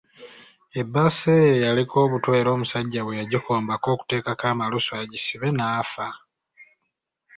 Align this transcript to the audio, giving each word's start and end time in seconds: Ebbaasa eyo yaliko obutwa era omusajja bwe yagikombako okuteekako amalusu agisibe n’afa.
Ebbaasa 0.81 1.29
eyo 1.41 1.55
yaliko 1.65 1.95
obutwa 2.05 2.33
era 2.41 2.49
omusajja 2.55 3.01
bwe 3.03 3.17
yagikombako 3.19 3.87
okuteekako 3.95 4.43
amalusu 4.51 4.91
agisibe 5.01 5.47
n’afa. 5.53 6.07